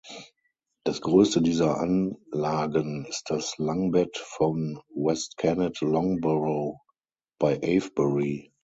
[0.83, 6.79] Das größte dieser Anlagen ist das Langbett von West Kennet Long Barrow
[7.39, 8.51] bei Avebury.